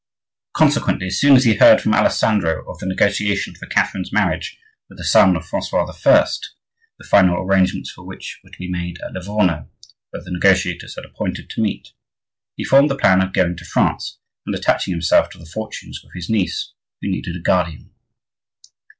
Consequently, 0.55 1.05
as 1.05 1.19
soon 1.19 1.35
as 1.35 1.43
he 1.43 1.53
heard 1.57 1.79
from 1.79 1.93
Alessandro 1.93 2.67
of 2.67 2.79
the 2.79 2.87
negotiation 2.87 3.53
for 3.53 3.67
Catherine's 3.67 4.11
marriage 4.11 4.57
with 4.89 4.97
the 4.97 5.03
son 5.03 5.35
of 5.35 5.45
Francois 5.45 5.83
I., 5.85 6.25
the 6.97 7.07
final 7.07 7.37
arrangements 7.37 7.91
for 7.91 8.03
which 8.03 8.39
were 8.43 8.49
to 8.49 8.57
be 8.57 8.67
made 8.67 8.99
at 9.05 9.13
Livorno, 9.13 9.69
where 10.09 10.23
the 10.23 10.31
negotiators 10.31 10.95
had 10.95 11.05
appointed 11.05 11.51
to 11.51 11.61
meet, 11.61 11.89
he 12.55 12.63
formed 12.63 12.89
the 12.89 12.97
plan 12.97 13.21
of 13.21 13.31
going 13.31 13.55
to 13.57 13.63
France, 13.65 14.17
and 14.43 14.55
attaching 14.55 14.91
himself 14.91 15.29
to 15.29 15.37
the 15.37 15.45
fortunes 15.45 16.03
of 16.03 16.09
his 16.15 16.31
niece, 16.31 16.73
who 17.03 17.07
needed 17.11 17.35
a 17.35 17.39
guardian. 17.39 17.91